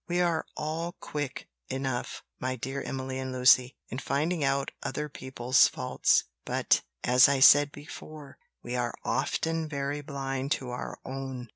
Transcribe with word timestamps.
We 0.07 0.19
are 0.19 0.47
all 0.57 0.93
quick 0.93 1.47
enough, 1.69 2.23
my 2.39 2.55
dear 2.55 2.81
Emily 2.81 3.19
and 3.19 3.31
Lucy, 3.31 3.75
in 3.89 3.99
finding 3.99 4.43
out 4.43 4.71
other 4.81 5.07
people's 5.09 5.67
faults; 5.67 6.23
but, 6.43 6.81
as 7.03 7.29
I 7.29 7.39
said 7.39 7.71
before, 7.71 8.39
we 8.63 8.75
are 8.75 8.95
often 9.05 9.69
very 9.69 10.01
blind 10.01 10.51
to 10.53 10.71
our 10.71 10.97
own." 11.05 11.49